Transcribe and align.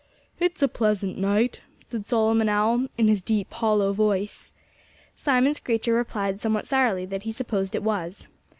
"It's 0.39 0.63
a 0.63 0.67
pleasant 0.67 1.19
night," 1.19 1.61
said 1.85 2.07
Solomon 2.07 2.49
Owl 2.49 2.87
in 2.97 3.07
his 3.07 3.21
deep, 3.21 3.53
hollow 3.53 3.93
voice. 3.93 4.51
Simon 5.15 5.53
Screecher 5.53 5.93
replied 5.93 6.39
somewhat 6.39 6.65
sourly 6.65 7.05
that 7.05 7.21
he 7.21 7.31
supposed 7.31 7.75
it 7.75 7.83
was. 7.83 8.27